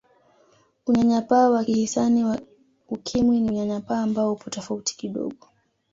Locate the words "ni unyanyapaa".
3.39-4.01